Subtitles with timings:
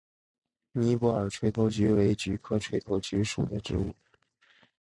[0.71, 3.93] 尼泊尔垂头菊为菊科垂头菊属的植物。